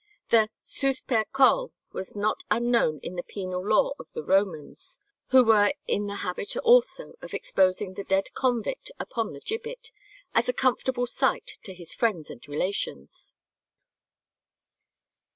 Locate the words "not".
2.15-2.41